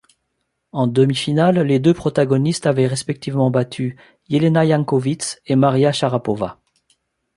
En 0.71 0.87
demi-finale, 0.87 1.59
les 1.59 1.77
deux 1.77 1.93
protagonistes 1.93 2.65
avaient 2.65 2.87
respectivement 2.87 3.51
battu 3.51 3.97
Jelena 4.31 4.65
Janković 4.67 5.37
et 5.45 5.55
Maria 5.55 5.91
Sharapova. 5.91 6.57